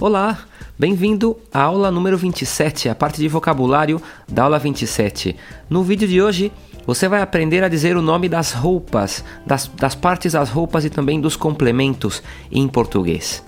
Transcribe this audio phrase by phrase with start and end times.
[0.00, 0.46] Olá,
[0.78, 5.36] bem-vindo à aula número 27, a parte de vocabulário da aula 27.
[5.68, 6.50] No vídeo de hoje,
[6.86, 10.90] você vai aprender a dizer o nome das roupas, das, das partes das roupas e
[10.90, 13.44] também dos complementos em português.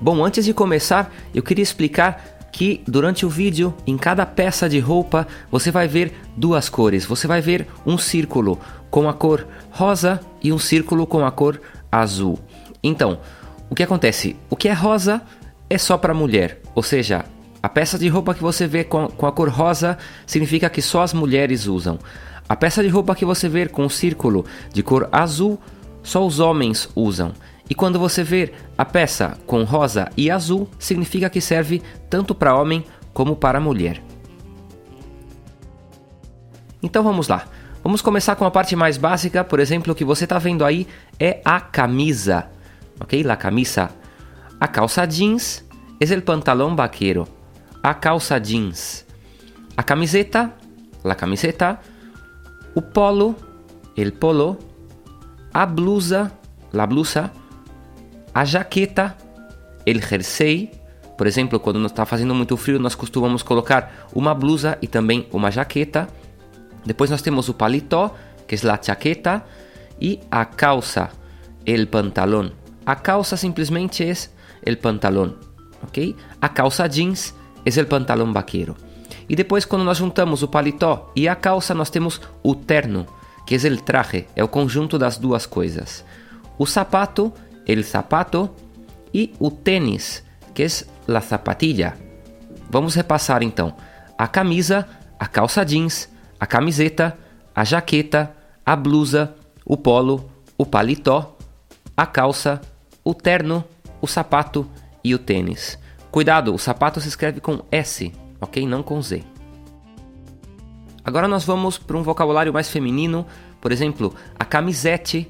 [0.00, 4.78] Bom, antes de começar, eu queria explicar que durante o vídeo, em cada peça de
[4.78, 7.04] roupa, você vai ver duas cores.
[7.04, 8.60] Você vai ver um círculo
[8.92, 12.38] com a cor rosa e um círculo com a cor azul.
[12.80, 13.18] Então,
[13.72, 14.36] o que acontece?
[14.50, 15.22] O que é rosa
[15.70, 17.24] é só para mulher, ou seja,
[17.62, 21.00] a peça de roupa que você vê com, com a cor rosa significa que só
[21.00, 21.98] as mulheres usam.
[22.46, 25.58] A peça de roupa que você vê com o círculo de cor azul,
[26.02, 27.32] só os homens usam.
[27.66, 32.54] E quando você vê a peça com rosa e azul, significa que serve tanto para
[32.54, 32.84] homem
[33.14, 34.02] como para mulher.
[36.82, 37.46] Então vamos lá.
[37.82, 40.86] Vamos começar com a parte mais básica, por exemplo, o que você está vendo aí
[41.18, 42.50] é a camisa
[43.00, 43.24] ok?
[43.24, 43.90] La camisa.
[44.60, 45.64] A calça jeans
[46.00, 47.26] es el pantalón vaquero.
[47.82, 49.04] A calça jeans.
[49.76, 50.56] A camiseta,
[51.02, 51.80] la camiseta.
[52.74, 53.36] O polo,
[53.96, 54.58] el polo.
[55.52, 56.32] A blusa,
[56.72, 57.32] la blusa.
[58.34, 59.16] A jaqueta,
[59.84, 60.70] el jersey.
[61.18, 65.50] Por exemplo, quando está fazendo muito frio, nós costumamos colocar uma blusa e também uma
[65.50, 66.08] jaqueta.
[66.84, 68.14] Depois nós temos o paletó,
[68.46, 69.44] que é a chaqueta,
[70.00, 71.10] e a calça,
[71.64, 72.61] el pantalón.
[72.84, 75.34] A calça simplesmente é o pantalão,
[75.82, 76.16] ok?
[76.40, 78.76] A calça jeans é o pantalão vaqueiro.
[79.28, 83.06] E depois, quando nós juntamos o paletó e a calça, nós temos o terno,
[83.46, 86.04] que é o traje, é o conjunto das duas coisas.
[86.58, 87.32] O sapato,
[87.66, 88.50] el sapato,
[89.14, 91.94] e o tênis, que é a zapatilla.
[92.70, 93.74] Vamos repassar então:
[94.18, 94.88] a camisa,
[95.18, 96.08] a calça jeans,
[96.40, 97.16] a camiseta,
[97.54, 101.36] a jaqueta, a blusa, o polo, o paletó,
[101.96, 102.60] a calça,
[103.04, 103.64] o terno,
[104.00, 104.68] o sapato
[105.02, 105.78] e o tênis.
[106.10, 108.66] Cuidado, o sapato se escreve com S, ok?
[108.66, 109.22] Não com Z.
[111.04, 113.26] Agora nós vamos para um vocabulário mais feminino,
[113.60, 115.28] por exemplo, a camisete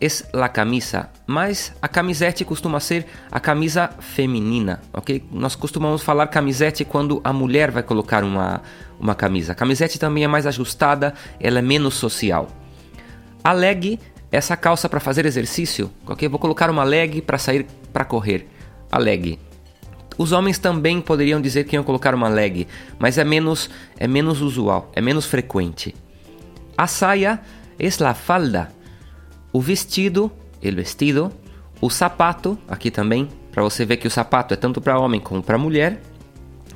[0.00, 5.24] é la camisa, mas a camisete costuma ser a camisa feminina, ok?
[5.32, 8.60] Nós costumamos falar camisete quando a mulher vai colocar uma,
[9.00, 9.52] uma camisa.
[9.52, 12.48] A camisete também é mais ajustada, ela é menos social.
[13.42, 13.98] A leg
[14.30, 16.28] essa calça para fazer exercício, ok?
[16.28, 18.48] Vou colocar uma leg para sair para correr.
[18.90, 19.38] A leg.
[20.18, 22.66] Os homens também poderiam dizer que iam colocar uma leg,
[22.98, 25.94] mas é menos é menos usual, é menos frequente.
[26.76, 27.40] A saia
[27.78, 28.72] é la falda.
[29.52, 30.30] O vestido,
[30.62, 31.32] el vestido,
[31.80, 35.42] o sapato, aqui também, para você ver que o sapato é tanto para homem como
[35.42, 36.00] para mulher.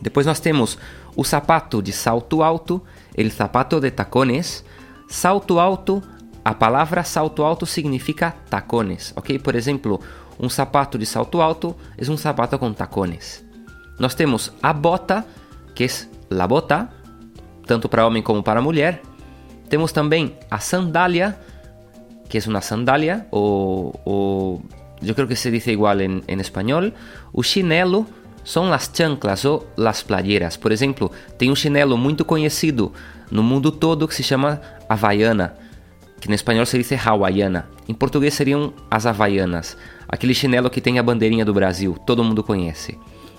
[0.00, 0.78] Depois nós temos
[1.16, 2.82] o sapato de salto alto,
[3.14, 4.64] el zapato de tacones,
[5.08, 6.02] salto alto,
[6.44, 9.38] a palavra salto alto significa tacones, ok?
[9.38, 10.00] Por exemplo,
[10.38, 13.44] um sapato de salto alto é um sapato com tacones.
[13.98, 15.24] Nós temos a bota,
[15.74, 15.88] que é
[16.30, 16.88] la bota,
[17.66, 19.02] tanto para homem como para mulher.
[19.68, 21.38] Temos também a sandália,
[22.28, 24.62] que é uma sandália, ou, ou
[25.02, 26.90] eu creio que se diz igual em, em espanhol.
[27.32, 28.06] O chinelo
[28.42, 30.56] são as chanclas ou as playeras.
[30.56, 32.94] Por exemplo, tem um chinelo muito conhecido
[33.30, 35.54] no mundo todo que se chama Havaiana
[36.20, 37.68] que no espanhol se diz hawaiana.
[37.88, 39.76] Em português seriam as havaianas,
[40.08, 42.98] aquele chinelo que tem a bandeirinha do Brasil, todo mundo conhece.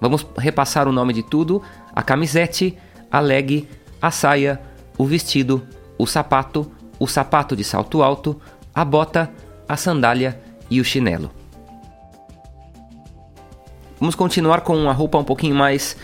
[0.00, 1.62] Vamos repassar o nome de tudo:
[1.94, 2.76] a camisete,
[3.10, 3.68] a leg,
[4.00, 4.60] a saia,
[4.98, 5.62] o vestido,
[5.98, 8.40] o sapato, o sapato de salto alto,
[8.74, 9.30] a bota,
[9.68, 10.40] a sandália
[10.70, 11.30] e o chinelo.
[14.00, 15.96] Vamos continuar com uma roupa um pouquinho mais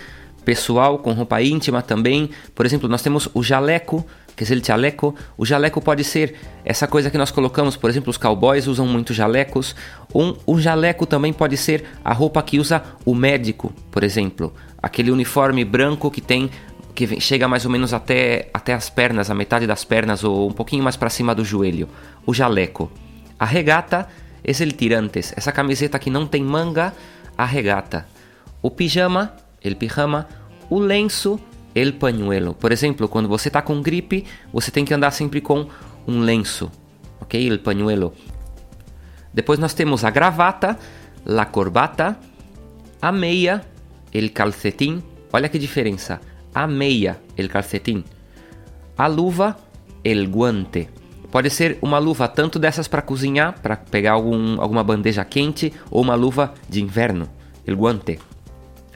[0.44, 2.30] pessoal, com roupa íntima também.
[2.54, 4.06] Por exemplo, nós temos o jaleco,
[4.44, 5.14] que é o chaleco.
[5.36, 9.12] O jaleco pode ser essa coisa que nós colocamos, por exemplo, os cowboys usam muito
[9.12, 9.74] jalecos.
[10.14, 14.54] Um, um jaleco também pode ser a roupa que usa o médico, por exemplo.
[14.80, 16.50] Aquele uniforme branco que tem
[16.94, 20.52] que chega mais ou menos até, até as pernas, a metade das pernas ou um
[20.52, 21.88] pouquinho mais para cima do joelho.
[22.26, 22.90] O jaleco.
[23.38, 24.08] A regata
[24.42, 26.92] é o tirantes, essa camiseta que não tem manga,
[27.36, 28.06] a regata.
[28.60, 29.32] O pijama,
[29.62, 30.26] el pijama,
[30.68, 31.38] o lenço
[31.74, 32.54] el pañuelo.
[32.54, 35.68] Por exemplo, quando você está com gripe, você tem que andar sempre com
[36.06, 36.70] um lenço,
[37.20, 37.46] ok?
[37.46, 38.12] El pañuelo.
[39.32, 40.78] Depois nós temos a gravata,
[41.24, 42.18] la corbata,
[43.00, 43.64] a meia,
[44.12, 45.02] el calcetim.
[45.32, 46.20] Olha que diferença.
[46.54, 48.02] A meia, el calcetim.
[48.96, 49.58] A luva,
[50.02, 50.88] el guante.
[51.30, 56.00] Pode ser uma luva tanto dessas para cozinhar, para pegar algum, alguma bandeja quente, ou
[56.02, 57.28] uma luva de inverno,
[57.66, 58.18] el guante.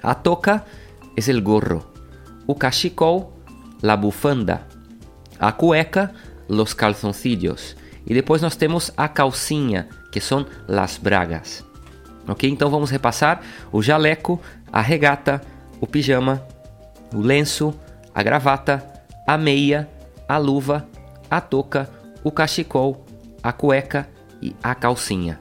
[0.02, 0.64] A toca
[1.14, 1.91] é el gorro
[2.46, 3.32] o cachecol,
[3.82, 4.66] la bufanda,
[5.38, 6.12] a cueca,
[6.48, 7.76] los calzoncillos.
[8.06, 11.64] E depois nós temos a calcinha, que são las bragas.
[12.28, 12.48] Ok?
[12.48, 13.40] Então vamos repassar
[13.72, 14.40] o jaleco,
[14.72, 15.40] a regata,
[15.80, 16.42] o pijama,
[17.14, 17.74] o lenço,
[18.14, 18.84] a gravata,
[19.26, 19.88] a meia,
[20.28, 20.86] a luva,
[21.30, 21.88] a touca,
[22.22, 23.04] o cachecol,
[23.42, 24.08] a cueca
[24.40, 25.40] e a calcinha.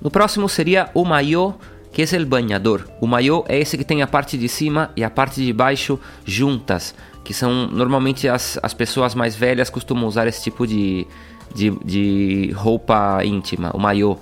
[0.00, 1.54] No próximo seria o maiô,
[1.94, 2.88] que é o banhador.
[3.00, 5.98] O maiô é esse que tem a parte de cima e a parte de baixo
[6.26, 6.92] juntas,
[7.22, 11.06] que são normalmente as, as pessoas mais velhas costumam usar esse tipo de,
[11.54, 14.18] de, de roupa íntima, o maiô.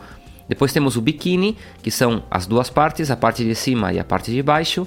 [0.47, 4.05] Depois temos o biquíni, que são as duas partes, a parte de cima e a
[4.05, 4.87] parte de baixo.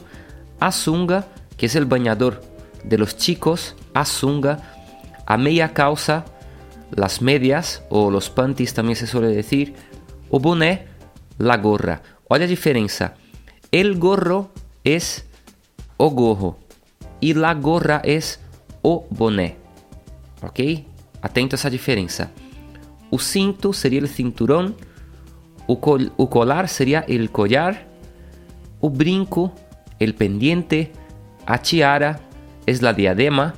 [0.62, 1.26] A sunga,
[1.58, 2.40] que é o banhador
[2.84, 4.60] de los chicos, a sunga.
[5.26, 6.24] A meia calça,
[6.96, 9.74] las medias, ou los panties também se suele decir.
[10.30, 10.86] O boné,
[11.40, 12.15] la gorra.
[12.28, 13.14] Olha a diferença.
[13.72, 14.50] El gorro
[14.84, 14.98] é
[15.98, 16.58] o gorro
[17.22, 18.20] e la gorra é
[18.82, 19.56] o boné.
[20.42, 20.86] Ok?
[21.22, 22.32] Atento a essa diferença.
[23.12, 24.76] O cinto seria o cinturão,
[25.68, 27.86] o, col o colar seria o collar,
[28.82, 29.52] o brinco,
[30.02, 30.92] o pendiente,
[31.46, 32.20] a tiara
[32.66, 33.54] é a diadema,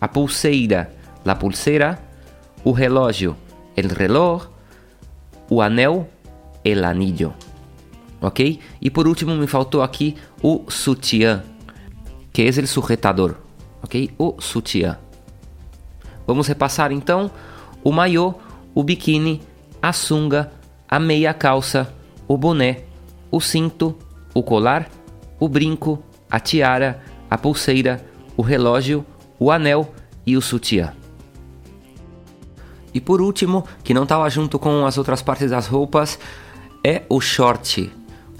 [0.00, 0.90] a pulseira,
[1.24, 1.98] la pulseira,
[2.64, 3.36] o relógio,
[3.76, 4.48] el reloj,
[5.50, 6.06] o anel,
[6.64, 7.34] el anillo.
[8.22, 8.60] Ok?
[8.80, 11.42] E por último me faltou aqui o sutiã,
[12.32, 13.34] que é o sujetador.
[13.82, 14.12] Ok?
[14.16, 14.96] O sutiã.
[16.24, 17.30] Vamos repassar então
[17.82, 18.34] o maiô,
[18.72, 19.42] o biquíni,
[19.82, 20.52] a sunga,
[20.88, 21.92] a meia calça,
[22.28, 22.84] o boné,
[23.28, 23.98] o cinto,
[24.32, 24.88] o colar,
[25.40, 28.04] o brinco, a tiara, a pulseira,
[28.36, 29.04] o relógio,
[29.36, 29.92] o anel
[30.24, 30.94] e o sutiã.
[32.94, 36.18] E por último, que não estava junto com as outras partes das roupas,
[36.84, 37.90] é o short.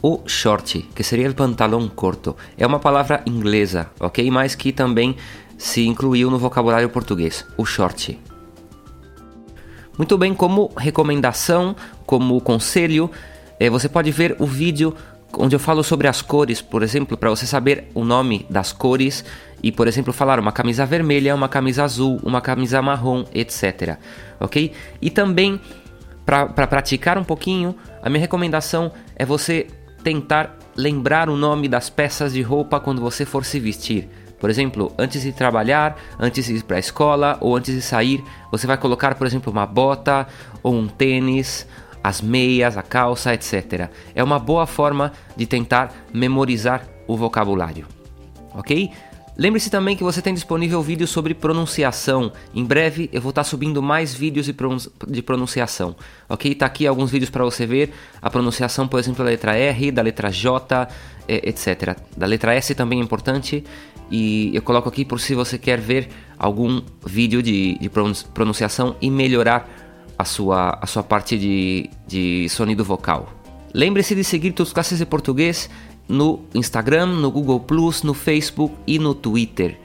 [0.02, 2.36] O short, que seria o pantalão curto.
[2.58, 4.28] É uma palavra inglesa, ok?
[4.32, 5.16] Mas que também
[5.56, 7.46] se incluiu no vocabulário português.
[7.56, 8.18] O short.
[9.96, 13.08] Muito bem, como recomendação, como conselho,
[13.60, 14.92] eh, você pode ver o vídeo
[15.38, 19.24] onde eu falo sobre as cores, por exemplo, para você saber o nome das cores
[19.62, 23.98] e, por exemplo, falar uma camisa vermelha, uma camisa azul, uma camisa marrom, etc.
[24.40, 24.72] Ok?
[25.00, 25.60] E também,
[26.26, 29.68] para pra praticar um pouquinho, a minha recomendação é você
[30.02, 34.08] tentar lembrar o nome das peças de roupa quando você for se vestir.
[34.38, 38.24] Por exemplo, antes de trabalhar, antes de ir para a escola ou antes de sair,
[38.50, 40.26] você vai colocar, por exemplo, uma bota
[40.62, 41.66] ou um tênis,
[42.02, 43.88] as meias, a calça, etc.
[44.14, 47.86] É uma boa forma de tentar memorizar o vocabulário.
[48.52, 48.90] Ok?
[49.36, 52.32] Lembre-se também que você tem disponível vídeo sobre pronunciação.
[52.54, 54.46] Em breve eu vou estar subindo mais vídeos
[55.08, 55.96] de pronunciação.
[56.28, 56.54] Ok?
[56.54, 60.02] Tá aqui alguns vídeos para você ver a pronunciação, por exemplo, da letra R, da
[60.02, 60.86] letra J,
[61.26, 61.96] etc.
[62.14, 63.64] Da letra S também é importante.
[64.10, 66.08] E eu coloco aqui por se você quer ver
[66.38, 67.90] algum vídeo de, de
[68.34, 69.66] pronunciação e melhorar
[70.18, 73.32] a sua, a sua parte de, de sonido vocal.
[73.72, 75.70] Lembre-se de seguir Tudo Classes de Português
[76.08, 77.64] no Instagram, no Google
[78.04, 79.78] no Facebook e no Twitter.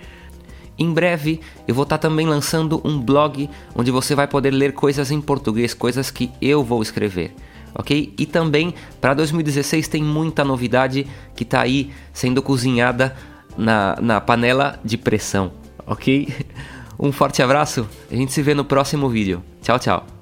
[0.77, 5.09] Em breve eu vou estar também lançando um blog onde você vai poder ler coisas
[5.11, 7.33] em português, coisas que eu vou escrever,
[7.73, 8.13] ok?
[8.17, 13.15] E também para 2016 tem muita novidade que está aí sendo cozinhada
[13.57, 15.51] na, na panela de pressão,
[15.85, 16.27] ok?
[16.99, 19.43] Um forte abraço, a gente se vê no próximo vídeo.
[19.61, 20.16] Tchau, tchau.